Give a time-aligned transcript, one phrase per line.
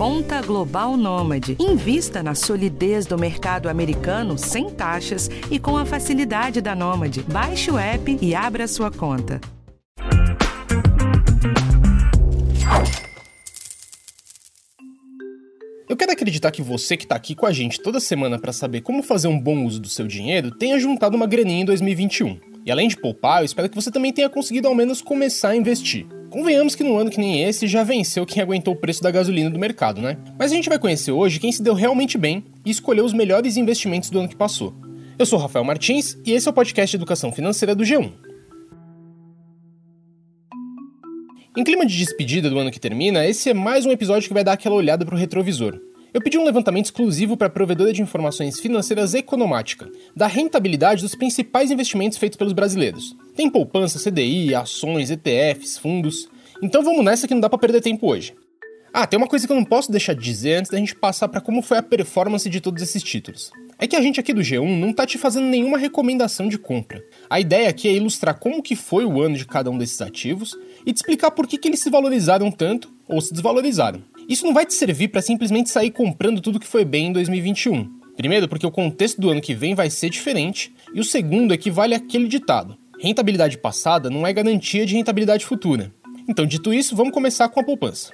[0.00, 1.58] Conta Global Nômade.
[1.60, 7.22] Invista na solidez do mercado americano sem taxas e com a facilidade da Nômade.
[7.24, 9.38] Baixe o app e abra sua conta.
[15.86, 18.80] Eu quero acreditar que você que está aqui com a gente toda semana para saber
[18.80, 22.40] como fazer um bom uso do seu dinheiro tenha juntado uma graninha em 2021.
[22.64, 25.56] E além de poupar, eu espero que você também tenha conseguido ao menos começar a
[25.56, 26.06] investir.
[26.30, 29.50] Convenhamos que num ano que nem esse já venceu quem aguentou o preço da gasolina
[29.50, 30.16] do mercado, né?
[30.38, 33.56] Mas a gente vai conhecer hoje quem se deu realmente bem e escolheu os melhores
[33.56, 34.72] investimentos do ano que passou.
[35.18, 38.12] Eu sou Rafael Martins e esse é o podcast de educação financeira do G1.
[41.56, 44.44] Em clima de despedida do ano que termina, esse é mais um episódio que vai
[44.44, 45.80] dar aquela olhada para o retrovisor.
[46.12, 51.14] Eu pedi um levantamento exclusivo para a provedora de informações financeiras Economática, da rentabilidade dos
[51.14, 53.16] principais investimentos feitos pelos brasileiros.
[53.36, 56.28] Tem poupança, CDI, ações, ETFs, fundos.
[56.60, 58.34] Então vamos nessa que não dá para perder tempo hoje.
[58.92, 61.28] Ah, tem uma coisa que eu não posso deixar de dizer antes da gente passar
[61.28, 63.52] para como foi a performance de todos esses títulos.
[63.78, 67.00] É que a gente aqui do G1 não tá te fazendo nenhuma recomendação de compra.
[67.30, 70.58] A ideia aqui é ilustrar como que foi o ano de cada um desses ativos
[70.84, 74.02] e te explicar por que, que eles se valorizaram tanto ou se desvalorizaram.
[74.30, 77.98] Isso não vai te servir para simplesmente sair comprando tudo que foi bem em 2021.
[78.16, 81.56] Primeiro, porque o contexto do ano que vem vai ser diferente, e o segundo é
[81.56, 85.92] que vale aquele ditado: rentabilidade passada não é garantia de rentabilidade futura.
[86.28, 88.12] Então, dito isso, vamos começar com a poupança.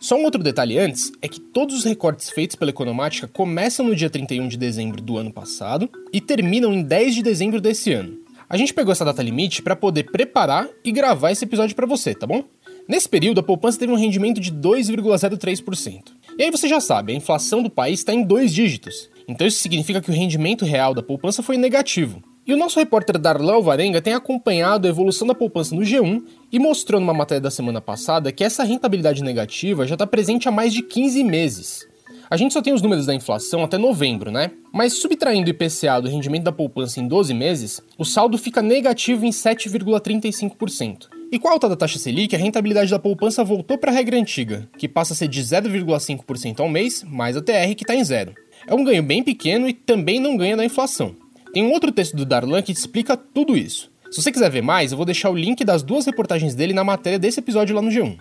[0.00, 3.94] Só um outro detalhe antes é que todos os recortes feitos pela Economática começam no
[3.94, 8.16] dia 31 de dezembro do ano passado e terminam em 10 de dezembro desse ano.
[8.48, 12.14] A gente pegou essa data limite para poder preparar e gravar esse episódio para você,
[12.14, 12.42] tá bom?
[12.88, 16.04] Nesse período, a poupança teve um rendimento de 2,03%.
[16.38, 19.10] E aí você já sabe, a inflação do país está em dois dígitos.
[19.28, 22.22] Então isso significa que o rendimento real da poupança foi negativo.
[22.46, 26.58] E o nosso repórter Darlan Alvarenga tem acompanhado a evolução da poupança no G1 e
[26.58, 30.72] mostrou numa matéria da semana passada que essa rentabilidade negativa já está presente há mais
[30.72, 31.86] de 15 meses.
[32.30, 34.50] A gente só tem os números da inflação até novembro, né?
[34.72, 39.26] Mas subtraindo o IPCA do rendimento da poupança em 12 meses, o saldo fica negativo
[39.26, 41.17] em 7,35%.
[41.30, 44.16] E com a alta da taxa Selic, a rentabilidade da poupança voltou para a regra
[44.16, 48.02] antiga, que passa a ser de 0,5% ao mês, mais a TR que está em
[48.02, 48.34] zero.
[48.66, 51.14] É um ganho bem pequeno e também não ganha da inflação.
[51.52, 53.90] Tem um outro texto do Darlan que explica tudo isso.
[54.10, 56.82] Se você quiser ver mais, eu vou deixar o link das duas reportagens dele na
[56.82, 58.16] matéria desse episódio lá no G1.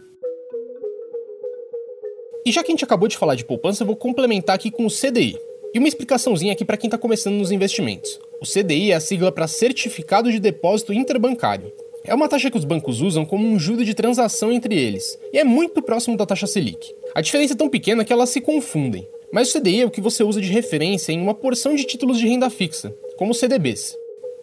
[2.45, 4.85] E já que a gente acabou de falar de poupança, eu vou complementar aqui com
[4.85, 5.37] o CDI.
[5.73, 8.19] E uma explicaçãozinha aqui para quem está começando nos investimentos.
[8.41, 11.71] O CDI é a sigla para Certificado de Depósito Interbancário.
[12.07, 15.37] É uma taxa que os bancos usam como um juro de transação entre eles, e
[15.37, 16.95] é muito próximo da taxa Selic.
[17.13, 19.05] A diferença é tão pequena que elas se confundem.
[19.29, 22.17] Mas o CDI é o que você usa de referência em uma porção de títulos
[22.17, 23.93] de renda fixa, como CDBs.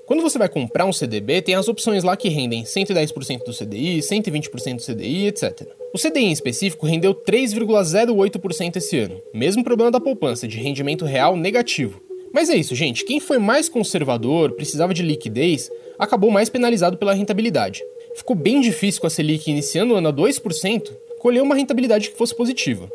[0.05, 4.01] Quando você vai comprar um CDB, tem as opções lá que rendem 110% do CDI,
[4.01, 5.67] 120% do CDI, etc.
[5.95, 11.35] O CDI em específico rendeu 3,08% esse ano, mesmo problema da poupança, de rendimento real
[11.35, 12.04] negativo.
[12.34, 13.05] Mas é isso, gente.
[13.05, 17.81] Quem foi mais conservador, precisava de liquidez, acabou mais penalizado pela rentabilidade.
[18.17, 22.17] Ficou bem difícil com a Selic iniciando o ano a 2%, colher uma rentabilidade que
[22.17, 22.91] fosse positiva.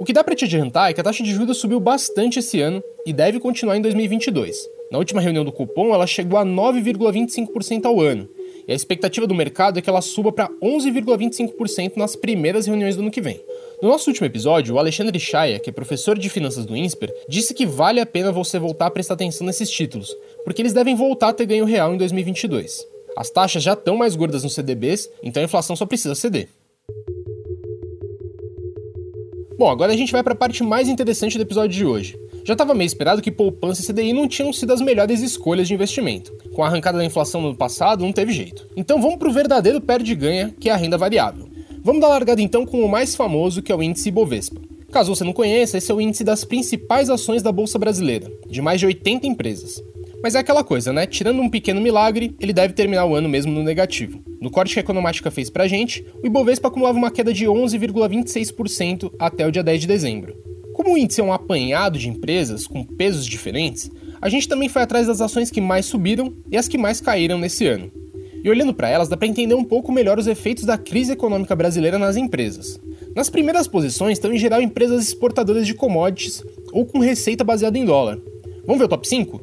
[0.00, 2.60] O que dá para te adiantar é que a taxa de juros subiu bastante esse
[2.60, 4.68] ano e deve continuar em 2022.
[4.90, 8.28] Na última reunião do cupom, ela chegou a 9,25% ao ano,
[8.66, 13.02] e a expectativa do mercado é que ela suba para 11,25% nas primeiras reuniões do
[13.02, 13.40] ano que vem.
[13.82, 17.52] No nosso último episódio, o Alexandre Chaya, que é professor de finanças do INSPER, disse
[17.52, 21.30] que vale a pena você voltar a prestar atenção nesses títulos, porque eles devem voltar
[21.30, 22.86] a ter ganho real em 2022.
[23.16, 26.48] As taxas já estão mais gordas nos CDBs, então a inflação só precisa ceder.
[29.58, 32.16] Bom, agora a gente vai para a parte mais interessante do episódio de hoje.
[32.44, 35.74] Já estava meio esperado que poupança e CDI não tinham sido as melhores escolhas de
[35.74, 36.32] investimento.
[36.54, 38.68] Com a arrancada da inflação no ano passado, não teve jeito.
[38.76, 41.41] Então vamos para o verdadeiro perde-ganha, que é a renda variável.
[41.84, 44.60] Vamos dar largada então com o mais famoso, que é o índice Bovespa.
[44.92, 48.62] Caso você não conheça, esse é o índice das principais ações da Bolsa Brasileira, de
[48.62, 49.82] mais de 80 empresas.
[50.22, 51.06] Mas é aquela coisa, né?
[51.06, 54.22] Tirando um pequeno milagre, ele deve terminar o ano mesmo no negativo.
[54.40, 59.12] No corte que a Economática fez pra gente, o Ibovespa acumulava uma queda de 11,26%
[59.18, 60.36] até o dia 10 de dezembro.
[60.74, 63.90] Como o índice é um apanhado de empresas com pesos diferentes,
[64.20, 67.38] a gente também foi atrás das ações que mais subiram e as que mais caíram
[67.38, 67.90] nesse ano.
[68.44, 71.54] E olhando para elas, dá para entender um pouco melhor os efeitos da crise econômica
[71.54, 72.80] brasileira nas empresas.
[73.14, 76.42] Nas primeiras posições estão em geral empresas exportadoras de commodities
[76.72, 78.18] ou com receita baseada em dólar.
[78.66, 79.40] Vamos ver o top 5?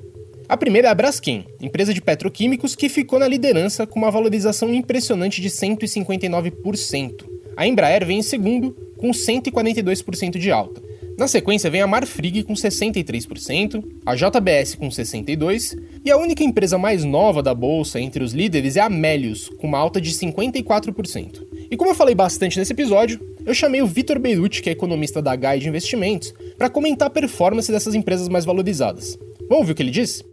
[0.49, 4.73] A primeira é a Braskem, empresa de petroquímicos que ficou na liderança com uma valorização
[4.73, 7.23] impressionante de 159%.
[7.55, 10.88] A Embraer vem em segundo, com 142% de alta.
[11.19, 16.77] Na sequência vem a Marfrig com 63%, a JBS com 62% e a única empresa
[16.77, 21.45] mais nova da bolsa entre os líderes é a Melius, com uma alta de 54%.
[21.69, 25.21] E como eu falei bastante nesse episódio, eu chamei o Vitor Beirute, que é economista
[25.21, 29.19] da GAI de Investimentos, para comentar a performance dessas empresas mais valorizadas.
[29.41, 30.23] Vamos ouvir o que ele disse?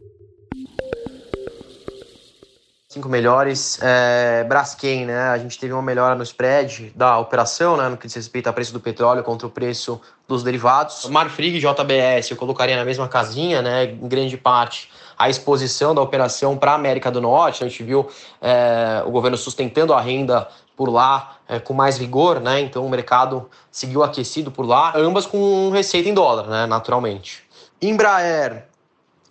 [2.97, 3.79] Cinco melhores.
[3.83, 5.29] É, Braskem, né?
[5.29, 7.89] A gente teve uma melhora no spread da operação, né?
[7.91, 11.07] No que diz respeito ao preço do petróleo contra o preço dos derivados.
[11.11, 13.85] Marfrig e JBS eu colocaria na mesma casinha, né?
[13.85, 17.63] Em grande parte a exposição da operação para a América do Norte.
[17.63, 18.09] A gente viu
[18.41, 22.61] é, o governo sustentando a renda por lá é, com mais vigor, né?
[22.61, 26.67] Então o mercado seguiu aquecido por lá, ambas com receita em dólar, né?
[26.67, 27.45] Naturalmente.
[27.81, 28.65] Embraer,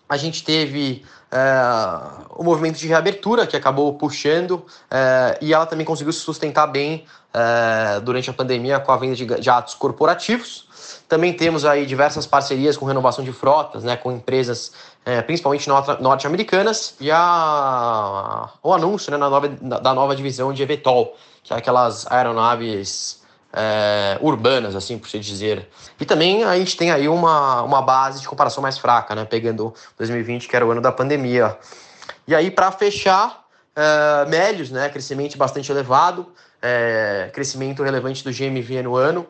[0.08, 1.04] a gente teve
[2.38, 7.06] o movimento de reabertura que acabou puxando é, e ela também conseguiu se sustentar bem
[7.34, 10.68] é, durante a pandemia com a venda de jatos corporativos.
[11.08, 14.74] Também temos aí diversas parcerias com renovação de frotas, né, com empresas
[15.06, 21.16] é, principalmente norte-americanas e a, o anúncio né, na nova, da nova divisão de Evetol,
[21.44, 23.24] que é aquelas aeronaves
[23.56, 25.70] é, urbanas, assim por se dizer.
[25.98, 29.24] E também a gente tem aí uma, uma base de comparação mais fraca, né?
[29.24, 31.58] Pegando 2020, que era o ano da pandemia.
[32.28, 34.90] E aí, para fechar, é, médios, né?
[34.90, 36.28] Crescimento bastante elevado,
[36.62, 39.26] é, crescimento relevante do GMV no ano.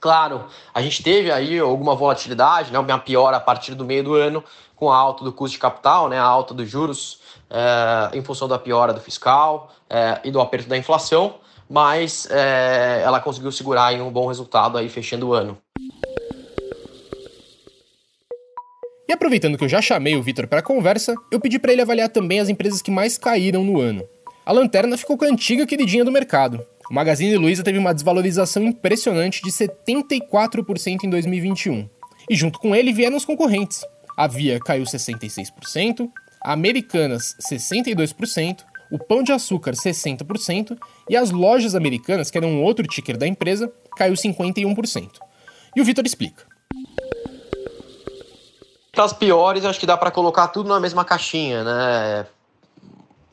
[0.00, 4.14] Claro, a gente teve aí alguma volatilidade, né, uma piora a partir do meio do
[4.14, 4.44] ano,
[4.76, 8.46] com a alta do custo de capital, né, a alta dos juros é, em função
[8.46, 11.36] da piora do fiscal é, e do aperto da inflação
[11.68, 15.58] mas é, ela conseguiu segurar em um bom resultado aí fechando o ano.
[19.08, 21.82] E aproveitando que eu já chamei o Vitor para a conversa, eu pedi para ele
[21.82, 24.06] avaliar também as empresas que mais caíram no ano.
[24.46, 26.66] A Lanterna ficou com a antiga queridinha do mercado.
[26.90, 31.88] O Magazine Luiza teve uma desvalorização impressionante de 74% em 2021.
[32.28, 33.84] E junto com ele vieram os concorrentes.
[34.16, 36.08] A Via caiu 66%,
[36.42, 38.64] a Americanas 62%,
[38.94, 40.78] o Pão de Açúcar 60%
[41.10, 45.18] e as lojas americanas, que era um outro ticker da empresa, caiu 51%.
[45.74, 46.44] E o Vitor explica.
[48.96, 52.26] As piores, acho que dá para colocar tudo na mesma caixinha, né?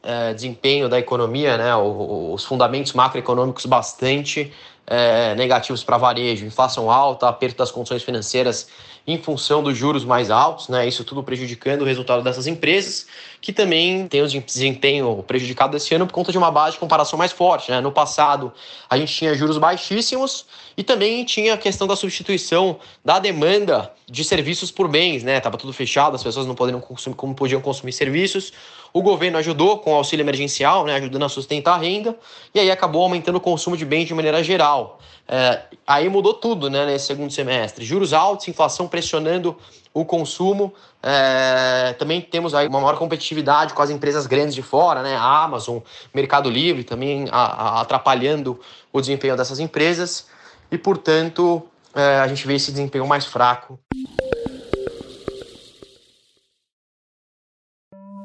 [0.02, 1.76] É, desempenho da economia, né?
[1.76, 4.52] os fundamentos macroeconômicos bastante
[4.92, 8.68] é, negativos para varejo, inflação alta, aperto das condições financeiras
[9.08, 10.86] em função dos juros mais altos, né?
[10.86, 13.08] Isso tudo prejudicando o resultado dessas empresas,
[13.40, 17.18] que também tem o desempenho prejudicado esse ano por conta de uma base de comparação
[17.18, 17.80] mais forte, né?
[17.80, 18.52] No passado,
[18.90, 20.46] a gente tinha juros baixíssimos
[20.78, 25.40] e também tinha a questão da substituição da demanda de serviços por bens, né?
[25.40, 28.52] Tava tudo fechado, as pessoas não poderiam consumir, como podiam consumir serviços.
[28.94, 30.96] O governo ajudou com auxílio emergencial, né?
[30.96, 32.16] Ajudando a sustentar a renda
[32.54, 34.81] e aí acabou aumentando o consumo de bens de maneira geral.
[35.28, 37.86] É, aí mudou tudo né, nesse segundo semestre.
[37.86, 39.58] Juros altos, inflação pressionando
[39.94, 40.74] o consumo.
[41.02, 45.16] É, também temos aí uma maior competitividade com as empresas grandes de fora, né?
[45.16, 45.80] A Amazon,
[46.14, 48.60] Mercado Livre também a, a, atrapalhando
[48.92, 50.28] o desempenho dessas empresas.
[50.72, 51.64] E, portanto,
[51.96, 53.80] é, a gente vê esse desempenho mais fraco.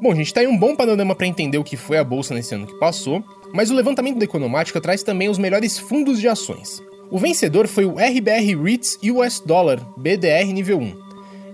[0.02, 2.54] Bom, gente está em um bom panorama para entender o que foi a bolsa nesse
[2.54, 3.24] ano que passou,
[3.56, 6.82] mas o levantamento da Economática traz também os melhores fundos de ações.
[7.10, 10.94] O vencedor foi o RBR REITs US Dollar BDR nível 1.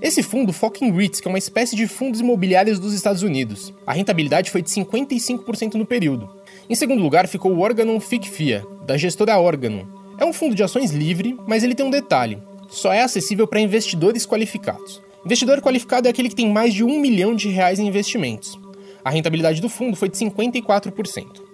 [0.02, 3.72] Esse fundo foca em REITs, que é uma espécie de fundos imobiliários dos Estados Unidos.
[3.87, 6.28] A rentabilidade foi de 55% no período.
[6.69, 9.84] Em segundo lugar ficou o Organon FICFIA, da gestora Organon.
[10.19, 13.60] É um fundo de ações livre, mas ele tem um detalhe: só é acessível para
[13.60, 15.00] investidores qualificados.
[15.25, 18.59] Investidor qualificado é aquele que tem mais de um milhão de reais em investimentos.
[19.04, 21.51] A rentabilidade do fundo foi de 54%.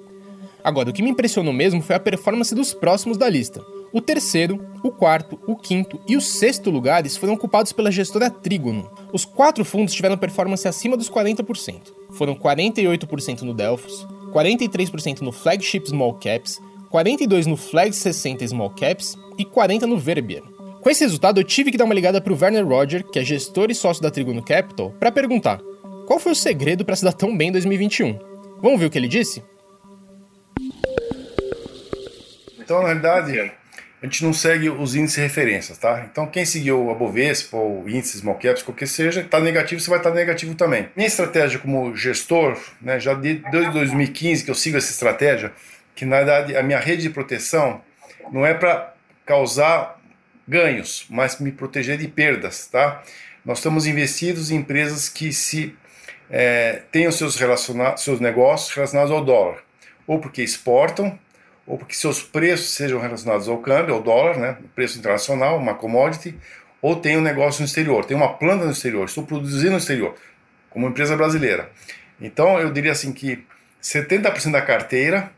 [0.68, 3.64] Agora, o que me impressionou mesmo foi a performance dos próximos da lista.
[3.90, 8.90] O terceiro, o quarto, o quinto e o sexto lugares foram ocupados pela gestora Trígono.
[9.10, 11.94] Os quatro fundos tiveram performance acima dos 40%.
[12.10, 16.60] Foram 48% no Delphos, 43% no Flagship Small Caps,
[16.92, 20.42] 42% no Flag 60 Small Caps e 40% no Verbier.
[20.82, 23.24] Com esse resultado, eu tive que dar uma ligada para o Werner Roger, que é
[23.24, 25.62] gestor e sócio da Trigono Capital, para perguntar
[26.06, 28.18] qual foi o segredo para se dar tão bem em 2021.
[28.60, 29.42] Vamos ver o que ele disse?
[32.68, 36.06] Então, na realidade, a gente não segue os índices de referências, tá?
[36.12, 39.98] Então, quem seguiu a Bovespa ou índices small caps, qualquer seja, está negativo, você vai
[39.98, 40.86] estar tá negativo também.
[40.94, 45.50] Minha estratégia como gestor, né, já desde 2015 que eu sigo essa estratégia,
[45.96, 47.80] que na verdade a minha rede de proteção
[48.30, 48.92] não é para
[49.24, 49.98] causar
[50.46, 53.02] ganhos, mas me proteger de perdas, tá?
[53.46, 55.74] Nós estamos investidos em empresas que se
[56.28, 57.34] é, tenham seus,
[57.96, 59.64] seus negócios relacionados ao dólar,
[60.06, 61.18] ou porque exportam,
[61.68, 66.34] ou porque seus preços sejam relacionados ao câmbio, ao dólar, né, preço internacional, uma commodity,
[66.80, 70.14] ou tem um negócio no exterior, tem uma planta no exterior, estou produzindo no exterior,
[70.70, 71.70] como empresa brasileira.
[72.18, 73.44] Então eu diria assim que
[73.82, 75.30] 70% da carteira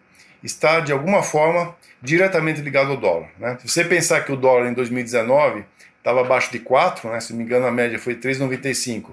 [0.43, 3.29] está de alguma forma diretamente ligado ao dólar.
[3.37, 3.59] Né?
[3.61, 5.65] Se você pensar que o dólar em 2019
[5.99, 7.21] estava abaixo de 4, né?
[7.21, 9.11] se não me engano a média foi 3,95,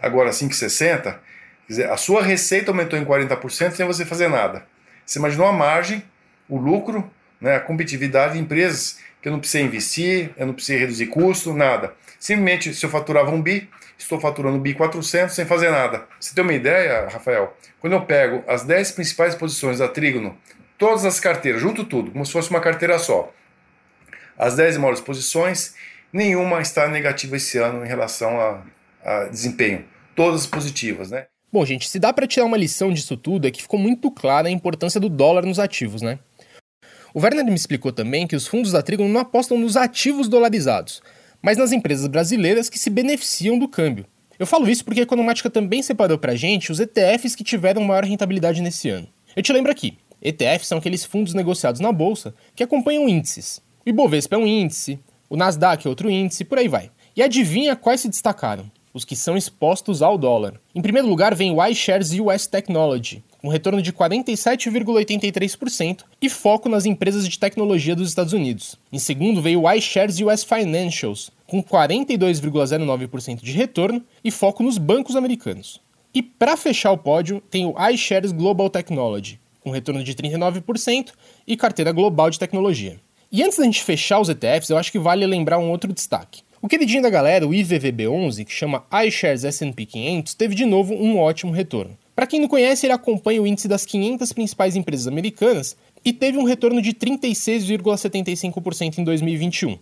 [0.00, 1.16] agora 5,60,
[1.90, 4.64] a sua receita aumentou em 40% sem você fazer nada.
[5.04, 6.02] Você imaginou a margem,
[6.50, 7.56] o lucro, né?
[7.56, 11.94] a competitividade de empresas que eu não precisei investir, eu não precisei reduzir custo, nada.
[12.18, 16.06] Simplesmente, se eu faturava um bi, estou faturando bi 400 sem fazer nada.
[16.18, 17.56] Você tem uma ideia, Rafael?
[17.80, 20.36] Quando eu pego as 10 principais posições da Trígono,
[20.76, 23.32] todas as carteiras, junto tudo, como se fosse uma carteira só,
[24.38, 25.74] as 10 maiores posições,
[26.12, 28.62] nenhuma está negativa esse ano em relação a,
[29.04, 29.84] a desempenho.
[30.14, 31.26] Todas positivas, né?
[31.52, 34.48] Bom, gente, se dá para tirar uma lição disso tudo é que ficou muito clara
[34.48, 36.18] a importância do dólar nos ativos, né?
[37.12, 41.02] O Werner me explicou também que os fundos da Trigon não apostam nos ativos dolarizados,
[41.42, 44.06] mas nas empresas brasileiras que se beneficiam do câmbio.
[44.38, 48.04] Eu falo isso porque a Economática também separou pra gente os ETFs que tiveram maior
[48.04, 49.08] rentabilidade nesse ano.
[49.34, 53.60] Eu te lembro aqui, ETFs são aqueles fundos negociados na bolsa que acompanham índices.
[53.84, 56.90] O Ibovespa é um índice, o Nasdaq é outro índice, por aí vai.
[57.16, 58.70] E adivinha quais se destacaram?
[58.94, 60.60] Os que são expostos ao dólar.
[60.74, 66.84] Em primeiro lugar vem o iShares US Technology, com retorno de 47,83% e foco nas
[66.84, 68.76] empresas de tecnologia dos Estados Unidos.
[68.92, 75.16] Em segundo veio o iShares US Financials, com 42,09% de retorno e foco nos bancos
[75.16, 75.80] americanos.
[76.12, 81.12] E para fechar o pódio, tem o iShares Global Technology, com retorno de 39%
[81.46, 83.00] e carteira global de tecnologia.
[83.32, 86.42] E antes da gente fechar os ETFs, eu acho que vale lembrar um outro destaque.
[86.60, 91.18] O queridinho da galera, o IVVB11, que chama iShares S&P 500, teve de novo um
[91.18, 91.96] ótimo retorno.
[92.14, 96.38] Para quem não conhece, ele acompanha o índice das 500 principais empresas americanas e teve
[96.38, 99.78] um retorno de 36,75% em 2021.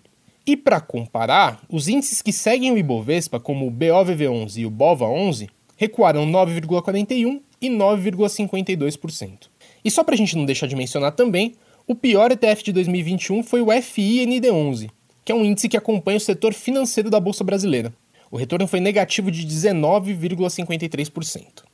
[0.47, 5.49] E para comparar, os índices que seguem o Ibovespa, como o BOVV11 e o BOVA11,
[5.76, 9.49] recuaram 9,41% e 9,52%.
[9.85, 11.54] E só para a gente não deixar de mencionar também,
[11.87, 14.88] o pior ETF de 2021 foi o FIND11,
[15.25, 17.92] que é um índice que acompanha o setor financeiro da Bolsa Brasileira.
[18.30, 21.67] O retorno foi negativo de 19,53%.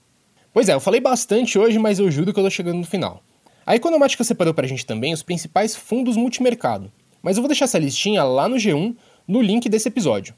[0.55, 3.21] Pois é, eu falei bastante hoje, mas eu juro que eu tô chegando no final.
[3.67, 7.77] A Economática separou pra gente também os principais fundos multimercado, mas eu vou deixar essa
[7.77, 8.95] listinha lá no G1,
[9.27, 10.33] no link desse episódio.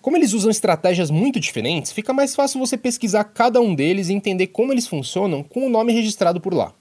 [0.00, 4.14] Como eles usam estratégias muito diferentes, fica mais fácil você pesquisar cada um deles e
[4.14, 6.72] entender como eles funcionam com o nome registrado por lá.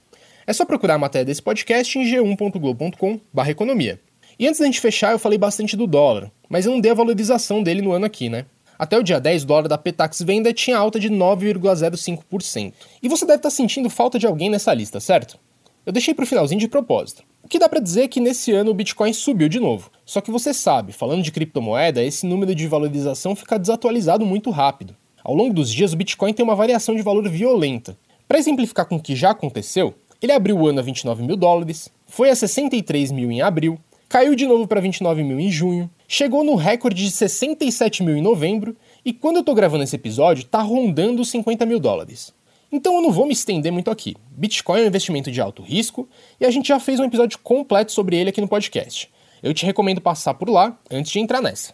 [0.48, 4.00] É só procurar a matéria desse podcast em g1.globo.com/economia.
[4.40, 6.96] E antes da gente fechar, eu falei bastante do dólar, mas eu não dei a
[6.96, 8.46] valorização dele no ano aqui, né?
[8.82, 12.74] Até o dia 10, o dólar da Petax Venda tinha alta de 9,05%.
[13.00, 15.38] E você deve estar tá sentindo falta de alguém nessa lista, certo?
[15.86, 17.22] Eu deixei para o finalzinho de propósito.
[17.44, 19.92] O que dá para dizer é que nesse ano o Bitcoin subiu de novo.
[20.04, 24.96] Só que você sabe, falando de criptomoeda, esse número de valorização fica desatualizado muito rápido.
[25.24, 27.96] Ao longo dos dias, o Bitcoin tem uma variação de valor violenta.
[28.28, 31.88] Para exemplificar com o que já aconteceu, ele abriu o ano a 29 mil dólares,
[32.08, 33.80] foi a 63 mil em abril,
[34.12, 38.22] caiu de novo para 29 mil em junho, chegou no recorde de 67 mil em
[38.22, 38.76] novembro
[39.06, 42.34] e quando eu tô gravando esse episódio tá rondando os 50 mil dólares.
[42.70, 44.18] Então eu não vou me estender muito aqui.
[44.32, 46.10] Bitcoin é um investimento de alto risco
[46.42, 49.10] e a gente já fez um episódio completo sobre ele aqui no podcast.
[49.42, 51.74] Eu te recomendo passar por lá antes de entrar nessa.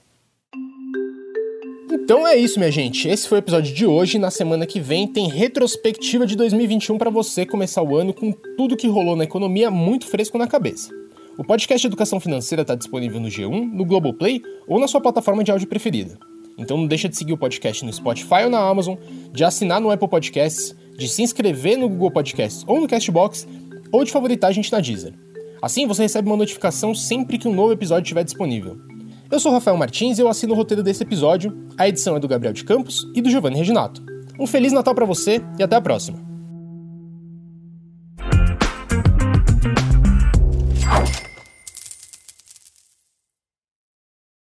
[1.92, 3.08] Então é isso, minha gente.
[3.08, 4.20] Esse foi o episódio de hoje.
[4.20, 8.78] Na semana que vem tem retrospectiva de 2021 para você começar o ano com tudo
[8.78, 11.07] que rolou na economia muito fresco na cabeça.
[11.38, 15.52] O podcast Educação Financeira está disponível no G1, no Globoplay ou na sua plataforma de
[15.52, 16.18] áudio preferida.
[16.58, 18.96] Então não deixa de seguir o podcast no Spotify ou na Amazon,
[19.32, 23.48] de assinar no Apple Podcasts, de se inscrever no Google Podcasts ou no Castbox,
[23.92, 25.14] ou de favoritar a gente na Deezer.
[25.62, 28.76] Assim você recebe uma notificação sempre que um novo episódio estiver disponível.
[29.30, 31.56] Eu sou Rafael Martins e eu assino o roteiro desse episódio.
[31.78, 34.04] A edição é do Gabriel de Campos e do Giovanni Reginato.
[34.40, 36.27] Um Feliz Natal para você e até a próxima!